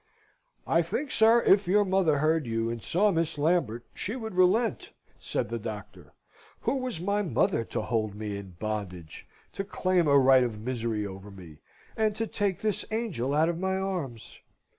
[0.65, 4.89] "I think, sir, if your mother heard you, and saw Miss Lambert, she would relent,"
[5.19, 6.13] said the doctor.
[6.61, 11.05] Who was my mother to hold me in bondage; to claim a right of misery
[11.05, 11.59] over me;
[11.95, 14.39] and to take this angel out of my arms?